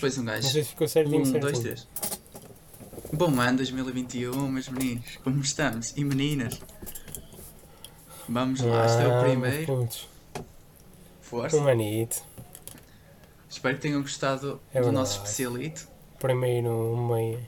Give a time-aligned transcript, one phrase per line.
[0.00, 0.48] Depois um Não gajo.
[0.48, 1.42] sei se ficou certinho, Um, certinho.
[1.42, 1.86] dois, três.
[3.12, 5.18] Bom ano 2021, meus meninos.
[5.22, 5.92] Como estamos?
[5.94, 6.58] E meninas?
[8.26, 9.66] Vamos lá, este é o primeiro.
[9.66, 10.08] putz,
[11.20, 11.54] Força.
[11.58, 12.22] Um anito.
[13.50, 15.86] Espero que tenham gostado É do nosso especialito.
[16.18, 17.46] Primeiro um meio.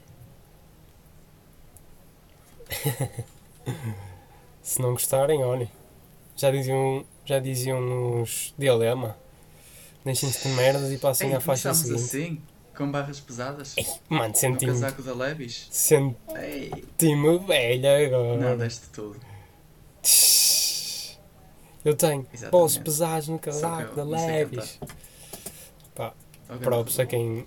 [4.62, 5.70] Se não gostarem, olhem.
[6.36, 9.16] Já diziam, já diziam nos dilema.
[10.04, 12.02] Deixem-se de merdas e passem Ei, à faixa seguinte.
[12.02, 12.42] assim,
[12.76, 13.74] com barras pesadas.
[14.08, 15.68] Mano, No senti-me casaco da Levis.
[15.70, 16.84] senti Ei,
[17.46, 18.36] velho agora.
[18.38, 19.20] não, deste tudo.
[21.84, 22.50] Eu tenho Exatamente.
[22.50, 24.78] bolsos pesados no casaco da Levis.
[26.48, 27.46] Ok, Props a quem.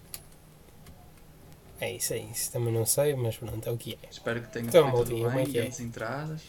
[1.79, 2.51] É isso, é isso.
[2.51, 4.07] Também não sei, mas pronto, é o que é.
[4.09, 5.61] Espero que tenham Então, feito tudo é bem, que é?
[5.61, 6.41] grandes entradas,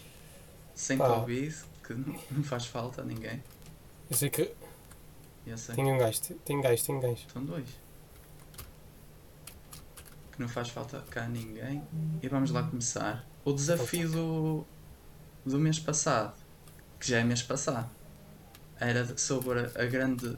[0.75, 1.09] sem Pá.
[1.09, 1.55] Covid,
[1.87, 1.95] que
[2.31, 3.43] não faz falta a ninguém.
[4.11, 4.51] Eu sei que
[5.47, 5.75] Eu sei.
[5.77, 7.27] tem um gajo, tem gajo, tem gajo.
[7.33, 7.69] São dois.
[10.33, 11.83] Que não faz falta cá a ninguém.
[12.21, 13.25] E vamos lá começar.
[13.45, 14.65] O desafio do,
[15.45, 16.37] do mês passado,
[16.99, 17.89] que já é mês passado,
[18.81, 20.37] era sobre a, grande.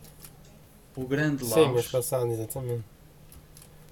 [0.95, 1.89] O grande Sim, mês Laos.
[1.89, 2.85] passado, exatamente.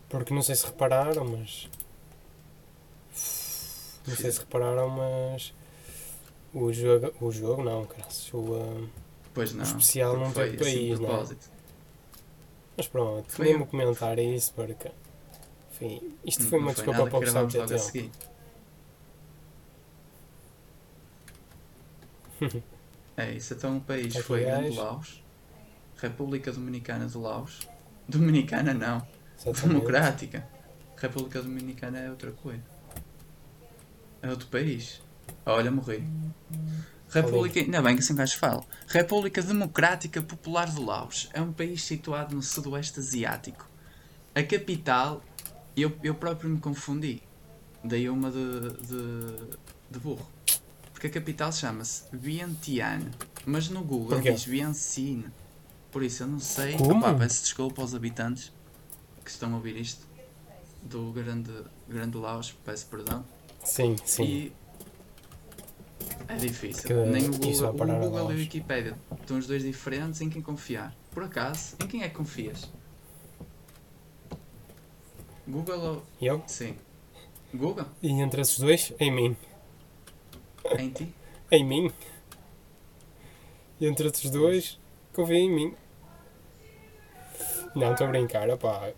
[0.09, 1.69] Porque não sei se repararam, mas.
[4.06, 5.55] Não sei se repararam, mas.
[6.53, 7.12] O jogo.
[7.20, 8.33] O jogo não, graças.
[8.33, 9.06] O, ah,
[9.37, 9.62] Pois não.
[9.62, 11.51] especial não foi teve assim de país, não propósito.
[12.77, 14.91] mas pronto, Foi um- vou comentar isso porque.
[15.73, 18.11] Enfim, isto Não- foi não uma desculpa nada para o que pessoal ter tempo.
[23.16, 24.75] É isso, então o país Aqui foi gajo.
[24.75, 25.22] Laos,
[25.97, 27.66] República Dominicana de Laos.
[28.09, 29.06] Dominicana não,
[29.39, 29.69] Exatamente.
[29.69, 30.49] Democrática.
[30.97, 32.62] República Dominicana é outra coisa.
[34.22, 35.00] É outro país.
[35.44, 36.03] Olha, morri.
[37.11, 37.61] República.
[37.61, 38.65] Ainda bem que assim um gajo fala.
[38.89, 41.28] República Democrática Popular de Laos.
[41.33, 43.69] É um país situado no Sudoeste Asiático.
[44.34, 45.22] A capital.
[45.77, 47.22] Eu, eu próprio me confundi.
[47.84, 49.56] Dei uma de, de,
[49.91, 50.27] de burro.
[50.93, 53.11] Porque a capital chama-se Vientiane.
[53.45, 55.27] Mas no Google diz Vientiane.
[55.93, 56.77] Por isso eu não sei.
[56.77, 56.99] Como?
[56.99, 58.53] Opa, peço desculpa aos habitantes
[59.25, 60.06] que estão a ouvir isto.
[60.83, 61.53] Do grande,
[61.89, 62.55] grande Laos.
[62.65, 63.25] Peço perdão.
[63.65, 64.25] Sim, sim.
[64.25, 64.53] E
[66.28, 66.84] é difícil.
[66.84, 68.41] Que Nem o isso Google, vai parar o a Google e o Laos.
[68.41, 70.94] Wikipedia estão os dois diferentes em quem confiar.
[71.10, 72.71] Por acaso, em quem é que confias?
[75.47, 76.03] Google ou.
[76.21, 76.43] Eu?
[76.47, 76.77] Sim.
[77.54, 77.87] Google?
[78.03, 79.37] E entre esses dois, em mim.
[80.78, 81.15] Em ti?
[81.50, 81.93] Em mim.
[83.81, 84.78] E entre esses dois,
[85.12, 85.75] confia em mim.
[87.75, 88.91] Não, estou a brincar, opá.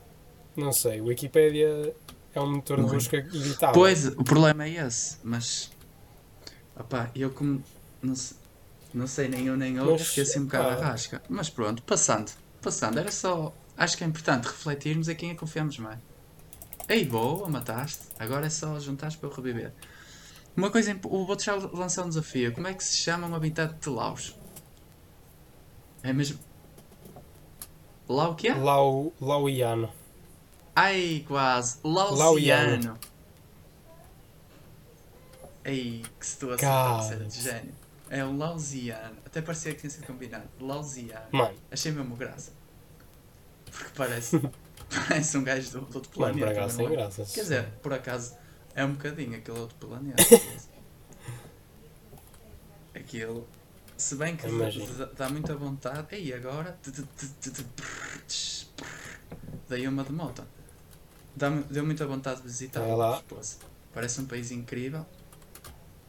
[0.57, 1.95] Não sei, Wikipedia
[2.35, 2.95] é um motor de Morri.
[2.97, 3.75] busca evitável.
[3.75, 5.71] Pois, o problema é esse, mas.
[6.79, 7.63] Opá, eu como.
[8.03, 8.37] Não sei,
[8.95, 11.23] não sei nem eu nem outro, fiquei assim um bocado à rasca.
[11.29, 12.31] Mas pronto, passando.
[12.63, 13.53] Passando, era só.
[13.77, 15.99] Acho que é importante refletirmos a quem é que confiamos mais.
[16.89, 18.05] Ei, boa, mataste.
[18.19, 19.73] Agora é só juntares para eu reviver.
[20.57, 22.53] Uma coisa, imp- o vou-te já lançar um desafio.
[22.53, 24.35] Como é que se chama um habitante de Laos?
[26.03, 26.39] É mesmo.
[28.09, 28.55] Lá o que é?
[28.55, 29.91] Lau, Lauiano.
[30.75, 31.79] Ai, quase.
[31.85, 32.19] Lausiano.
[32.19, 32.99] Lauiano.
[35.69, 37.75] Ei, que situação parceira de gênio.
[38.11, 39.17] É um Lausiano.
[39.27, 40.49] Até parecia que tinha sido combinado.
[40.61, 41.27] Lausiano.
[41.31, 42.53] Mano, Achei mesmo graça.
[43.71, 44.41] Porque parece,
[45.09, 46.47] parece um gajo do, do outro mano, planeta.
[46.47, 46.91] por acaso tem é?
[46.91, 47.25] graça.
[47.27, 48.35] Quer dizer, por acaso
[48.75, 50.23] é um bocadinho aquele outro planeta.
[52.95, 53.47] Aquilo.
[53.97, 54.47] Se bem que
[55.17, 56.17] dá- muita vontade.
[56.17, 56.79] E agora.
[59.69, 60.45] Dei uma de moto.
[61.71, 62.81] Deu muita vontade de visitar.
[63.93, 65.05] Parece um país incrível.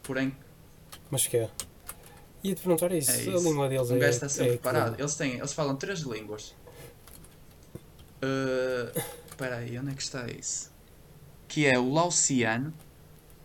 [0.09, 0.35] Porém,
[1.11, 1.51] Mas que é?
[2.43, 3.11] Ia-te perguntar isso.
[3.11, 3.47] É A isso.
[3.47, 3.99] língua deles um é.
[3.99, 4.95] gajo está sempre é preparado.
[4.95, 6.55] que- Eles, têm, eles falam três línguas.
[8.23, 8.89] Uh,
[9.29, 10.71] Espera aí, onde é que está isso?
[11.47, 12.73] Que é o laociano,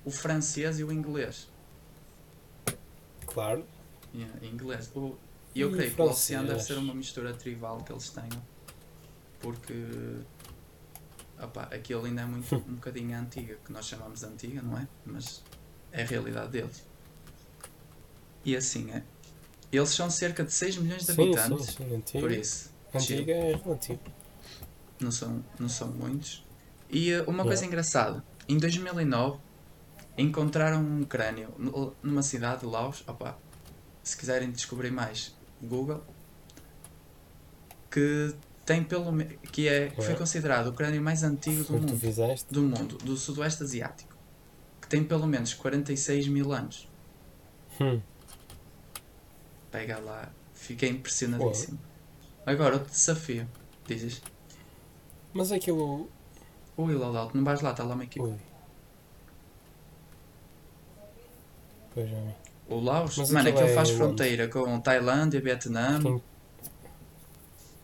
[0.06, 1.50] o francês e o inglês.
[3.26, 3.66] Claro.
[4.14, 4.90] Yeah, inglês.
[4.94, 5.18] O,
[5.54, 8.42] e eu E creio que o laociano deve ser uma mistura tribal que eles tenham.
[9.38, 9.74] Porque
[11.38, 14.88] opá, aquilo ainda é muito, um bocadinho antiga, que nós chamamos de antiga, não é?
[15.04, 15.42] Mas
[15.94, 16.82] é a realidade deles.
[18.44, 19.02] E assim é.
[19.72, 21.66] Eles são cerca de 6 milhões de Sim, habitantes.
[21.66, 21.94] sim, sim.
[21.94, 22.70] Antiga, Por isso.
[22.94, 24.00] antiga é relativo.
[25.00, 26.44] não são, não são muitos.
[26.90, 27.66] E uh, uma coisa Yeah.
[27.66, 29.38] engraçada, em 2009
[30.16, 33.02] encontraram um crânio nu- numa cidade de Laos.
[33.06, 33.36] Opa,
[34.02, 36.04] se quiserem descobrir mais, Google.
[37.90, 39.12] Que tem pelo
[39.52, 40.18] que é que foi Yeah.
[40.18, 41.98] considerado o crânio mais antigo do mundo,
[42.50, 44.13] do mundo, do sudoeste asiático,
[44.94, 46.88] tem pelo menos 46 mil anos.
[47.80, 48.00] Hum.
[49.72, 51.80] Pega lá, fiquei impressionadíssimo.
[52.46, 53.48] Agora outro desafio,
[53.88, 54.22] dizes?
[55.32, 56.08] Mas aquilo.
[56.76, 58.24] Ui, loadout, não vais lá, está lá uma equipa.
[58.26, 58.36] Ui.
[61.92, 62.34] Pois vi.
[62.68, 66.00] O Laos, Mas mano, aquilo aquilo é faz fronteira com Tailândia, Vietnã.
[66.00, 66.22] Quem-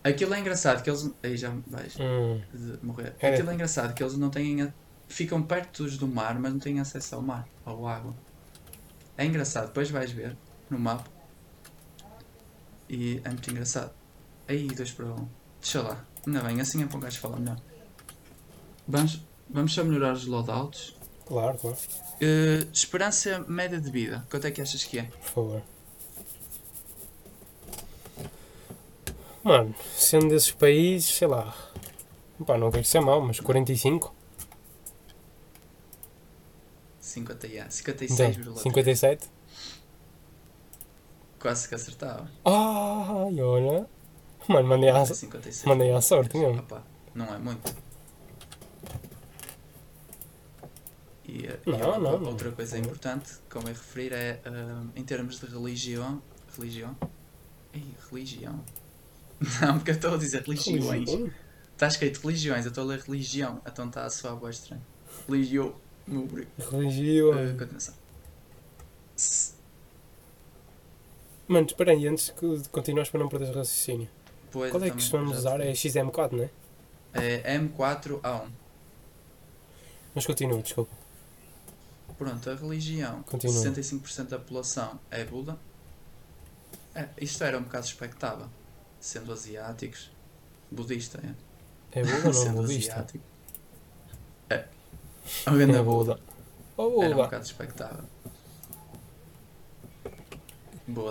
[0.03, 1.11] Aquilo é engraçado que eles.
[1.23, 2.41] Aí já vais Hum.
[2.83, 3.15] morrer.
[3.19, 3.35] É.
[3.35, 4.73] Aquilo é engraçado que eles não têm.
[5.11, 8.15] Ficam perto do mar, mas não têm acesso ao mar, ao água.
[9.19, 10.37] É engraçado, depois vais ver
[10.71, 11.11] no mapa.
[12.89, 13.93] E é muito engraçado.
[14.47, 15.11] Aí, 2 para 1.
[15.11, 15.29] Um.
[15.61, 16.07] Deixa lá.
[16.25, 17.61] Ainda bem, assim é para um gajo falar melhor.
[18.87, 20.95] Vamos, vamos só melhorar os loadouts.
[21.27, 21.77] Claro, claro.
[22.21, 24.25] Eh, esperança média de vida.
[24.31, 25.03] Quanto é que achas que é?
[25.03, 25.63] Por favor.
[29.43, 31.53] Mano, sendo desses países, sei lá.
[32.47, 34.20] Pá, não quero ser mau, mas 45?
[37.11, 38.59] 50, yeah, Então, 56,3.
[38.63, 39.29] 57?
[41.39, 42.31] Quase que acertava.
[42.45, 43.87] Ai, olha.
[44.49, 45.65] Mano, mandei à, 56.
[45.65, 46.61] mandei à sorte mesmo.
[46.61, 46.83] Opa,
[47.15, 47.75] não é muito.
[51.27, 55.05] E, eh, e Não, outra- não, outra coisa importante que convém referir é ah, em
[55.05, 56.23] termos de religião.
[56.57, 56.97] Religião?
[57.73, 58.65] Ei, religião.
[59.63, 61.09] Não, porque eu estou a dizer religiões.
[61.73, 64.83] Está escrito religiões, eu estou a ler religião, então está a soar boa estranho.
[65.27, 65.75] Religião.
[66.11, 67.33] Meu bri- Religião.
[67.33, 67.95] Ah, continuação.
[71.49, 74.09] Mano, espera aí, antes que- de continuares para não perderes raciocínio.
[74.53, 75.61] Pois, Qual é que costumamos usar?
[75.61, 76.51] É XM4, não é?
[77.13, 78.49] É M4A1.
[80.15, 80.93] Mas continua, desculpa.
[82.19, 83.55] Pronto, a religião, Continua.
[83.63, 85.57] 65% da população é Buda.
[86.95, 88.47] É, isto era um bocado expectável,
[89.01, 90.11] sendo asiáticos.
[90.71, 92.01] Budista, é?
[92.01, 92.93] É Buda ou não sendo budista?
[92.95, 93.25] asiático.
[94.51, 94.67] É.
[95.47, 96.19] É da Buda.
[96.77, 97.25] Oh, Era um Buda.
[97.25, 98.05] bocado expectável.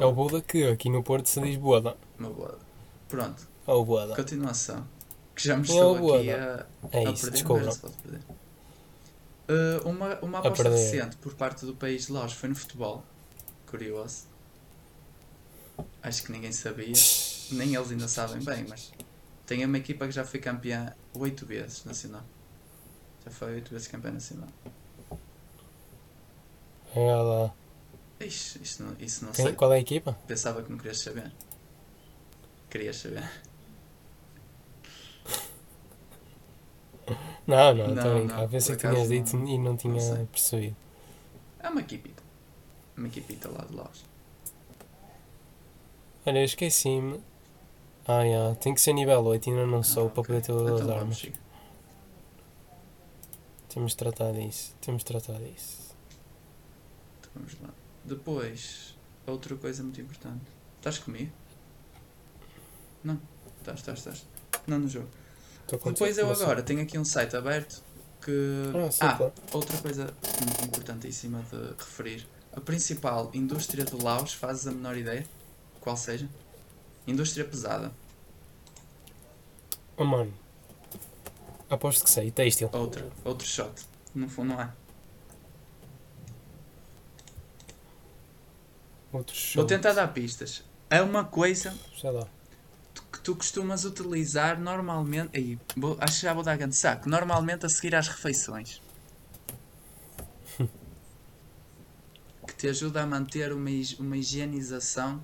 [0.02, 1.96] É o Buda que aqui no Porto se diz Buda.
[2.18, 2.60] uma boa.
[3.08, 4.16] Pronto, É o Buda.
[4.16, 4.86] continuação.
[5.36, 6.68] Que já me é estou aqui Buda?
[6.92, 7.64] a, É a isso, perder, desculpa.
[7.66, 8.22] mas se pode perder.
[9.50, 10.78] Uh, uma, uma aposta perder.
[10.78, 13.04] recente por parte do país de Laos foi no futebol.
[13.68, 14.24] Curioso.
[16.04, 16.94] Acho que ninguém sabia.
[17.52, 18.92] Nem eles ainda sabem bem, mas
[19.46, 22.24] tem uma equipa que já foi campeã oito vezes nacional.
[23.30, 24.50] Já foi oito vezes campeã nacional.
[26.96, 27.54] Lá.
[28.20, 29.54] Ixi, isso não, isso não Quem- sei.
[29.56, 30.18] qual é a equipa?
[30.28, 31.32] Pensava que não querias saber.
[32.70, 33.30] Querias saber.
[37.48, 38.38] Não, não, Não, estou a brincar.
[38.42, 40.26] não, Pensei que tinhas dito não- e não tinha sei.
[40.28, 40.76] percebido.
[41.60, 42.22] É uma equipita.
[42.96, 44.06] Uma equipita lá de Laos.
[46.28, 47.20] Olha, eu esqueci-me.
[48.08, 48.54] Ah, yeah.
[48.56, 51.26] tem que ser nível 8, ainda não sou Ah, para poder ter todas Então armas.
[53.70, 54.74] Temos de tratar disso.
[54.82, 55.96] Temos de tratar disso.
[57.20, 57.70] Então vamos lá.
[58.04, 58.96] Depois,
[59.28, 60.42] outra coisa muito importante.
[60.78, 61.32] Estás comigo?
[63.04, 63.20] Não.
[63.60, 64.26] Estás, estás, estás.
[64.68, 65.08] Não no jogo.
[65.86, 67.84] Depois eu agora tenho aqui um site aberto
[68.24, 68.72] que.
[68.76, 69.34] Ah, sim, Ah, claro.
[69.54, 72.28] outra coisa muito importantíssima de referir.
[72.54, 75.26] A principal indústria do Laos, fazes a menor ideia?
[75.80, 76.28] Qual seja?
[77.06, 77.92] Indústria pesada.
[79.96, 80.34] Oh, mano.
[81.70, 82.32] Aposto que sei.
[82.32, 82.70] Têxtil.
[82.74, 83.08] Outra.
[83.24, 83.86] Outro shot.
[84.16, 84.72] No fundo não é.
[89.12, 89.66] Outro Vou show.
[89.66, 90.64] tentar dar pistas.
[90.90, 92.28] É uma coisa Sei lá.
[93.12, 95.30] que tu costumas utilizar normalmente.
[95.38, 97.10] Aí, vou- acho que já vou dar grande saco.
[97.10, 98.82] Normalmente a seguir às refeições.
[102.48, 105.24] que te ajuda a manter uma, hig- uma higienização.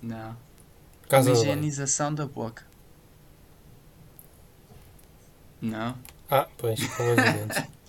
[0.00, 0.36] Não.
[1.08, 1.44] Casa do banho.
[1.50, 2.64] higienização da boca.
[5.62, 5.96] Não.
[6.30, 6.78] Ah, pois.
[6.78, 7.62] Escova dos dentes.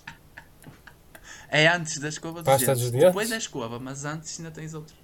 [1.50, 2.82] É antes da escova dos Pasta dentes.
[2.82, 3.06] dos dentes?
[3.06, 4.96] Depois da escova, mas antes ainda tens outro.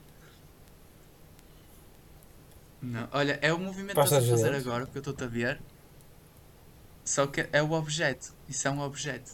[2.82, 3.08] Não.
[3.12, 4.66] Olha, é o movimento que Pasta estás a fazer dentes?
[4.66, 5.60] agora, porque eu estou-te a ver.
[7.04, 8.34] Só que é o objeto.
[8.48, 9.30] Isso é um objeto.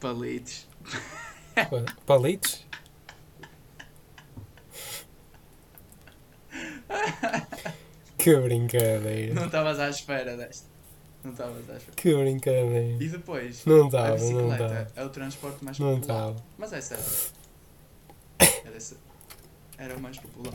[0.00, 0.66] Palitos.
[1.54, 2.64] Pa- Palitos?
[8.18, 9.34] que brincadeira.
[9.34, 10.66] Não estavas à espera desta.
[11.24, 11.96] Não estavas à espera.
[11.96, 13.02] Que brincadeira.
[13.02, 14.92] E depois, Não a estava, não bicicleta estava.
[14.96, 16.30] é o transporte mais Não popular.
[16.30, 16.44] estava.
[16.58, 17.04] Mas essa era.
[18.66, 18.96] Era, esse-
[19.76, 20.54] era o mais popular.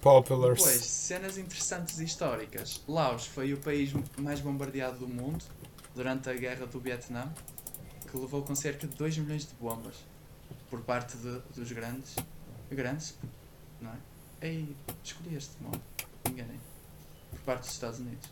[0.00, 0.58] Populars.
[0.58, 2.82] Depois, cenas interessantes e históricas.
[2.88, 5.44] Laos foi o país mais bombardeado do mundo
[5.94, 7.32] durante a guerra do Vietnã,
[8.10, 9.94] que levou com cerca de 2 milhões de bombas
[10.68, 12.16] por parte de- dos grandes.
[12.70, 13.14] Grandes?
[13.80, 13.96] Não é?
[14.48, 15.80] Ei, escolhi este modo.
[16.28, 16.58] Enganei.
[17.32, 18.30] Por parte dos Estados Unidos.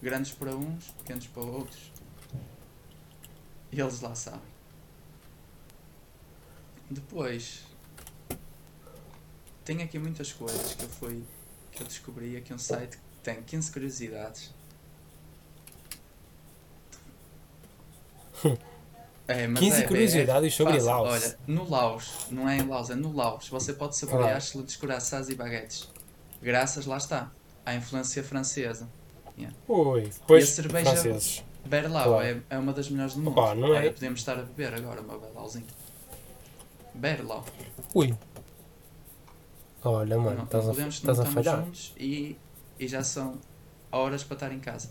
[0.00, 1.90] Grandes para uns, pequenos para outros.
[3.72, 4.40] E eles lá sabem.
[6.88, 7.64] Depois.
[9.64, 11.24] tem aqui muitas coisas que eu fui.
[11.72, 14.54] que eu descobri aqui um site que tem 15 curiosidades.
[19.28, 20.86] É, mas 15 é, curiosidades sobre fácil.
[20.88, 21.08] Laos.
[21.10, 23.48] Olha, no Laos, não é em Laos, é no Laos.
[23.48, 24.38] Você pode saborear Claro.
[24.38, 25.88] excelentes corações e baguetes.
[26.40, 27.32] Graças, lá está,
[27.66, 28.88] à influência francesa.
[29.68, 31.44] Ui, E a cerveja- franceses.
[31.66, 32.24] Berlau Claro.
[32.24, 33.32] é, é uma das melhores do mundo.
[33.38, 33.78] Opa, não é?
[33.80, 35.66] Olha, podemos estar a beber agora uma Berlauzinho.
[36.94, 37.44] Berlau.
[37.92, 38.14] Ui.
[39.84, 41.64] Olha, mano, não, estás não a, podemos, não estás a falhar.
[41.64, 42.38] juntos e,
[42.78, 43.38] e já são
[43.92, 44.90] horas para estar em casa.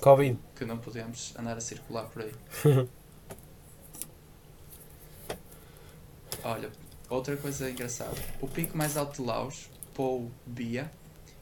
[0.00, 0.38] Covid.
[0.54, 2.32] Que não podemos andar a circular por aí.
[6.44, 6.70] Olha,
[7.08, 8.14] outra coisa engraçada.
[8.40, 10.90] O pico mais alto de Laos, Pou Bia,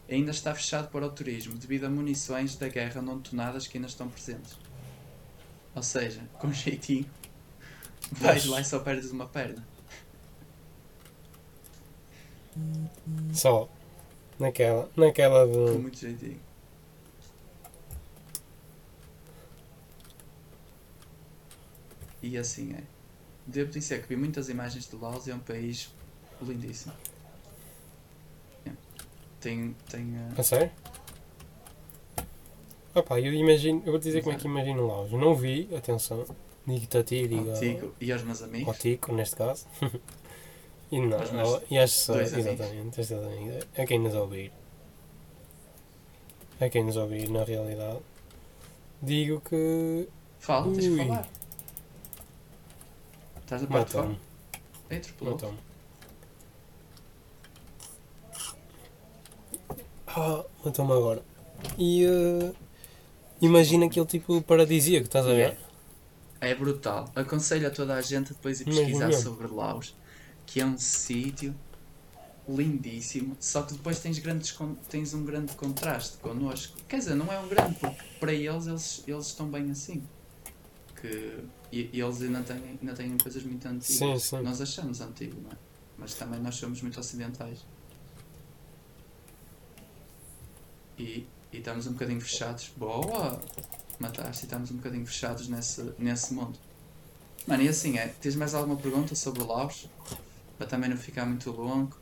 [0.09, 3.88] ainda está fechado para o turismo devido a munições da guerra não detonadas que ainda
[3.88, 4.57] estão presentes.
[5.75, 7.09] Ou seja, com jeitinho,
[8.12, 9.67] vais lá e só perdes uma perna.
[13.33, 13.69] Só.
[14.38, 15.79] Naquela, naquela Com de.
[15.79, 16.41] muito jeitinho.
[22.23, 22.83] E assim é.
[23.47, 25.91] Devo dizer que vi muitas imagens de Laos e é um país
[26.43, 26.93] lindíssimo.
[29.40, 29.75] Tem.
[29.90, 30.71] tem uh, A sério?
[32.95, 33.83] Opa, eu imagino.
[33.87, 35.12] Eu vou dizer como é que imagino Laos.
[35.12, 36.25] Eu não vi, atenção.
[36.66, 38.78] Digo-te a ti, digo ao a- Tico e aos meus ao amigos.
[38.78, 39.66] Tico, neste caso.
[40.90, 43.66] e não, ela- e às pessoas, exatamente, exatamente.
[43.76, 44.52] A quem nos ouvir.
[46.61, 48.00] A quem nos ouvir, na realidade.
[49.00, 50.09] Digo que.
[50.40, 51.07] Fala, tens que Ui.
[51.07, 51.28] falar.
[53.40, 54.16] Estás na parte de fora?
[54.90, 55.30] Entro pelo.
[55.30, 55.59] Matou-me.
[60.19, 61.23] Ah, matou-me agora.
[61.79, 62.05] E.
[62.05, 62.53] eh,
[63.41, 65.37] imagina aquele tipo paradisíaco, estás a ver?
[65.37, 65.59] Yeah.
[66.41, 67.11] É brutal.
[67.15, 69.95] Aconselho a toda a gente depois ir pesquisar sobre Laos,
[70.47, 71.55] que é um sítio
[72.49, 74.57] lindíssimo, só que depois tens, grandes,
[74.89, 76.79] tens um grande contraste connosco.
[76.89, 80.03] Quer dizer, não é um grande, porque para eles, eles, eles estão bem assim.
[81.01, 83.87] Que, e, e eles ainda têm, ainda têm coisas muito antigas.
[83.87, 84.43] Sim, sim.
[84.43, 85.55] Nós achamos antigo, não é?
[85.99, 87.65] Mas também nós somos muito ocidentais.
[90.99, 92.71] E, e estamos um bocadinho fechados.
[92.76, 93.40] Boa!
[93.99, 96.59] Mataste e estamos um bocadinho fechados nesse, nesse mundo.
[97.47, 98.09] Mano, e assim é.
[98.21, 99.88] Tens mais alguma pergunta sobre o Laos?
[100.57, 101.97] Para também não ficar muito longo.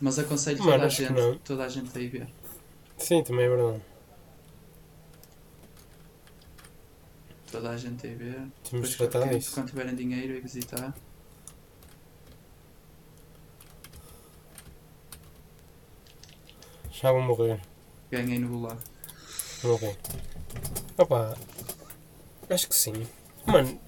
[0.00, 2.28] Mas aconselho Mano, toda a que gente, toda a gente a ir ver.
[2.98, 3.82] Sim, também é verdade.
[7.50, 8.34] Toda a gente a ir ver.
[8.34, 10.94] Temos Depois, de tratar quando, quando tiverem dinheiro e visitar.
[17.00, 17.60] Já vou morrer.
[18.10, 18.78] Ganhei no Gulag.
[19.62, 19.96] Morrer.
[20.96, 21.36] Opa,
[22.48, 23.06] acho que sim.
[23.46, 23.78] Mano,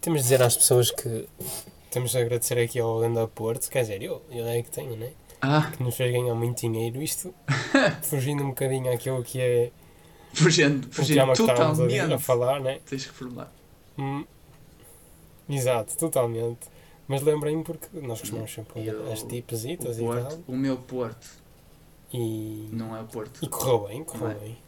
[0.00, 1.28] temos de dizer às pessoas que
[1.90, 3.68] temos de agradecer aqui ao Ganda Porto.
[3.70, 5.12] Quer dizer, eu, eu é que tenho, né?
[5.40, 7.00] Ah, Que nos fez ganhar muito dinheiro.
[7.02, 7.32] Isto
[8.02, 9.70] fugindo um bocadinho àquilo que é
[10.34, 11.46] fugindo, fugindo que estávamos a, a
[11.86, 12.22] totalmente.
[12.22, 12.80] falar, né?
[12.88, 13.52] Tens que formular.
[13.96, 14.24] Hum,
[15.48, 16.66] exato, totalmente.
[17.06, 20.38] Mas lembrem-me porque nós costumamos sempre E eu- as tipesitas e tal.
[20.46, 21.26] O meu Porto
[22.12, 23.44] E, não é o Porto.
[23.44, 24.34] e correu bem, correu é?
[24.34, 24.58] bem.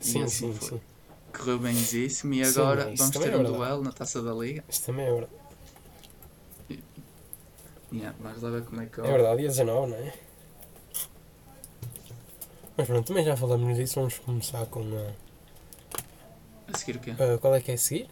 [0.00, 0.68] Sim, assim sim, foi.
[0.78, 0.80] sim.
[1.36, 3.56] Correu bemzíssimo e Sim, agora isso vamos ter é um verdade.
[3.56, 4.64] duelo na taça da Liga.
[4.68, 5.32] Isso também é verdade.
[7.92, 10.12] Yeah, vamos lá ver como é que É verdade, dia 19, não é?
[12.76, 16.72] Mas pronto, também já falamos disso, vamos começar com a.
[16.72, 17.10] A seguir o quê?
[17.12, 18.08] a- qual é que é a seguir?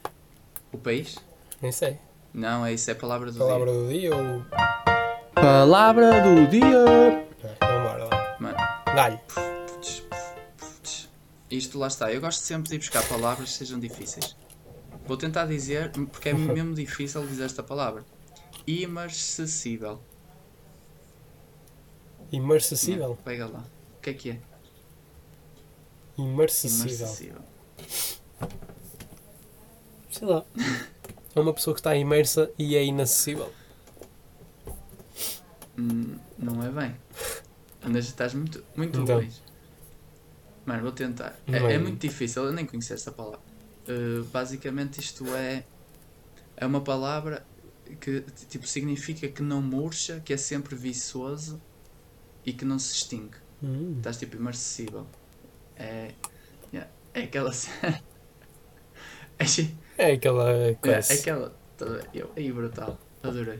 [0.73, 1.17] O país?
[1.61, 1.99] Nem sei.
[2.33, 3.75] Não, é isso, é a palavra do Palavra dia.
[3.81, 4.45] do dia ou.
[5.35, 7.29] Palavra do dia!
[10.57, 11.11] Putz.
[11.51, 12.13] isto lá está.
[12.13, 14.37] Eu gosto sempre de ir buscar palavras que sejam difíceis.
[15.05, 18.05] Vou tentar dizer, porque é mesmo difícil dizer esta palavra.
[18.65, 20.01] Imarcessível.
[22.31, 23.19] Imarcessível.
[23.25, 23.65] Pega lá.
[23.99, 24.41] O que é que é?
[26.17, 27.43] Imarcessível.
[30.09, 30.45] Sei lá.
[31.35, 33.53] É uma pessoa que está imersa e é inacessível.
[35.77, 36.97] Hum, não é bem.
[37.85, 39.17] Andas, estás muito, muito Então.
[39.19, 39.43] longe.
[40.67, 41.39] Mano, vou tentar.
[41.47, 42.01] É, é é muito.
[42.01, 43.41] difícil, eu nem conheço esta palavra.
[43.89, 45.65] Uh, basicamente isto é
[46.57, 47.47] é uma palavra
[48.01, 51.61] que tipo significa que não murcha, que é sempre viçoso
[52.45, 53.37] e que não se extingue.
[53.63, 53.95] Hum.
[53.99, 55.07] Estás tipo imarcessível.
[55.77, 56.15] É
[56.73, 57.51] yeah, é aquela
[59.39, 59.45] é,
[59.99, 61.13] É aquela é, coisa.
[61.13, 62.09] é aquela tá a ver?
[62.15, 62.99] eu, aí brutal.
[63.23, 63.59] Adorei.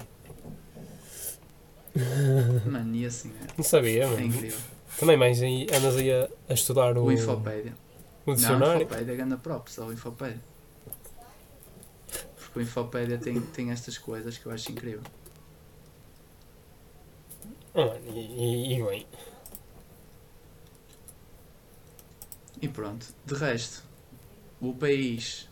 [2.67, 4.21] Mano, e assim é, Não sabia, é mano.
[4.21, 4.59] incrível.
[4.99, 7.73] Também mais aí, andas aí a, a estudar o, O Infopédia.
[8.27, 8.83] o Não, o dicionário.
[8.83, 10.41] Infopédia ganda props ao Infopédia.
[12.37, 15.03] Porque o Infopédia tem, tem estas coisas que eu acho incrível.
[17.75, 19.07] Oh, mano, e, e, e bem.
[22.63, 23.07] E pronto.
[23.25, 23.83] De resto,
[24.61, 25.49] o país.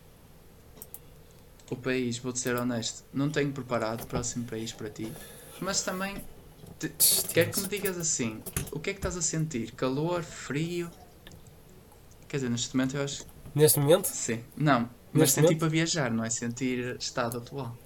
[1.69, 5.11] O país, vou-te ser honesto, não tenho preparado o próximo país para ti.
[5.59, 6.17] Mas também
[7.33, 9.71] quero que me digas assim: o que é que estás a sentir?
[9.71, 10.89] Calor, frio?
[12.27, 13.25] Quer dizer, neste momento eu acho.
[13.53, 14.07] Neste momento?
[14.07, 14.43] Sim.
[14.57, 15.59] Não, mas Neste sentir momento?
[15.59, 17.77] para viajar, não é sentir estado atual.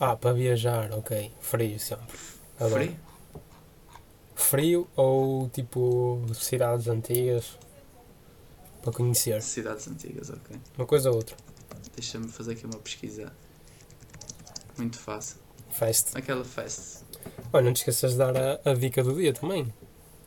[0.00, 1.32] Ah, para viajar, ok.
[1.40, 2.16] Frio sempre.
[2.58, 2.96] Frio?
[4.34, 7.58] Frio ou tipo cidades antigas
[8.82, 9.42] para conhecer.
[9.42, 10.56] Cidades antigas, ok.
[10.76, 11.36] Uma coisa ou outra.
[11.94, 13.32] Deixa-me fazer aqui uma pesquisa.
[14.76, 15.36] Muito fácil.
[15.70, 16.16] Fest.
[16.16, 17.03] Aquela fest.
[17.52, 19.72] Olha, não te esqueças de dar a, a dica do dia também.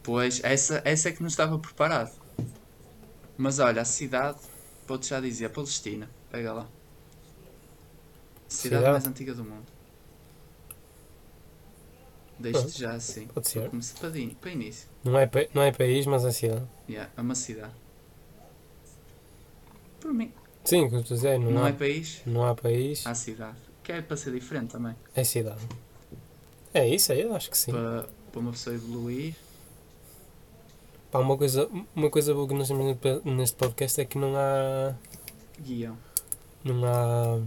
[0.03, 2.11] Pois, essa, essa é que não estava preparado.
[3.37, 4.39] Mas olha, a cidade,
[4.87, 6.09] vou-te já dizer, Palestina.
[6.31, 6.67] Pega lá.
[8.47, 8.91] Cidade Cidade?
[8.91, 9.65] mais antiga do mundo.
[12.39, 12.79] Deixo-te Pronto.
[12.79, 13.27] já assim.
[13.27, 13.69] Pode ser.
[13.69, 14.87] Começar- para, para início.
[15.03, 16.65] Não é, não é país, mas é cidade.
[16.87, 17.73] Yeah, é uma cidade.
[19.99, 20.31] Por mim.
[20.63, 23.05] Sim, o que eu estou a dizer, não, Não, há, é país, não há país,
[23.07, 23.57] há cidade.
[23.83, 24.95] Que é para ser diferente também.
[25.15, 25.61] é cidade.
[26.77, 27.71] É isso aí, eu acho que sim.
[27.71, 29.35] Para, para uma pessoa evoluir.
[31.11, 34.93] Pá, uma, coisa, uma coisa boa que nós temos neste- podcast é que não há.
[35.59, 35.97] Guião.
[36.63, 37.39] Não há.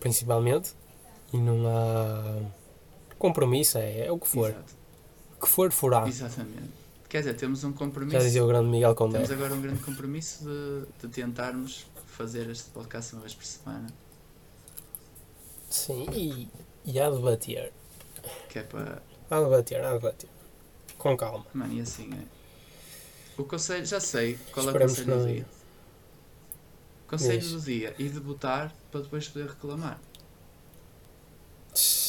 [0.00, 0.72] Principalmente.
[1.32, 2.40] E não há.
[3.18, 4.50] Compromisso, é, é o que for.
[4.50, 4.74] Exato.
[5.36, 6.06] O que for, forá.
[6.08, 6.70] Exatamente.
[7.08, 8.16] Quer dizer, temos um compromisso.
[8.16, 9.18] Já dizia o grande Miguel Condé.
[9.18, 13.86] Temos agora um grande compromisso de, de tentarmos fazer este podcast uma vez por semana.
[15.68, 16.48] Sim, e,
[16.84, 17.72] e há de bater.
[18.48, 19.02] Que é para.
[19.30, 20.28] Há de bater, há de bater.
[20.98, 21.44] Com calma.
[21.52, 22.36] Mano, e assim é.
[23.40, 25.46] O conselho, já sei qual é o conselho do dia.
[27.06, 27.52] Conselho Diz.
[27.52, 30.00] do dia e debutar para depois poder reclamar.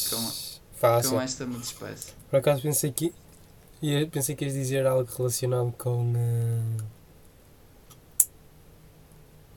[0.10, 0.32] Com,
[0.74, 1.12] Fácil.
[1.12, 2.14] com esta me despeço.
[2.30, 3.14] Por acaso pensei que.
[4.12, 6.14] Pensei que ias dizer algo relacionado com.
[6.16, 6.84] eh,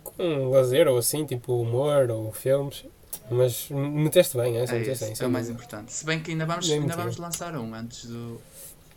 [0.02, 2.84] com lazer ou assim, tipo humor ou filmes.
[3.30, 4.64] Mas meteste bem, é?
[4.64, 5.92] É, meteste esse, bem, é o mais importante.
[5.92, 8.40] Se bem que ainda vamos, Nem ainda vamos lançar um antes do.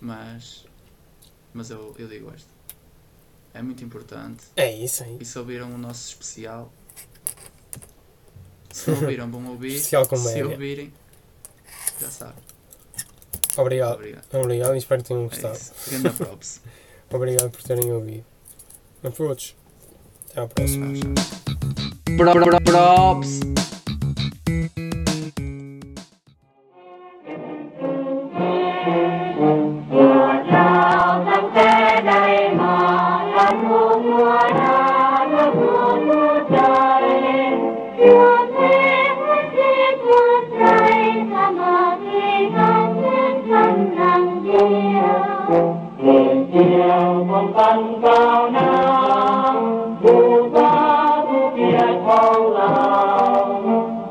[0.01, 0.65] Mas.
[1.53, 2.47] Mas eu, eu digo este.
[3.53, 4.43] É muito importante.
[4.55, 5.17] É isso aí.
[5.21, 6.71] E se ouviram o nosso especial.
[8.73, 9.75] Se ouviram, vão ouvir.
[9.75, 10.47] Especial se comédia.
[10.47, 10.91] ouvirem,
[12.01, 12.43] já sabem.
[13.55, 13.93] Obrigado.
[13.93, 14.25] Obrigado.
[14.33, 16.13] Obrigado e espero que tenham É gostado.
[16.17, 16.59] props.
[17.13, 18.25] Obrigado por terem ouvido.
[19.03, 19.55] Mas por outros.
[20.31, 20.87] Até à próxima.
[22.65, 23.39] Props.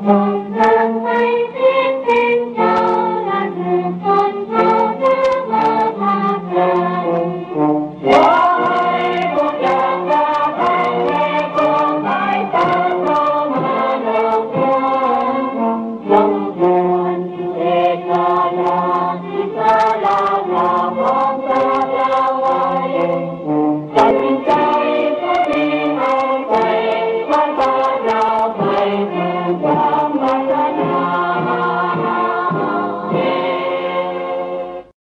[0.05, 0.42] Thank you.